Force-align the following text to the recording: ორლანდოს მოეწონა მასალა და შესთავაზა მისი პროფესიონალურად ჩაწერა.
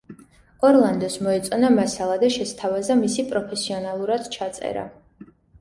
ორლანდოს 0.69 1.17
მოეწონა 1.27 1.69
მასალა 1.75 2.17
და 2.25 2.31
შესთავაზა 2.37 2.97
მისი 3.05 3.29
პროფესიონალურად 3.35 4.29
ჩაწერა. 4.39 4.91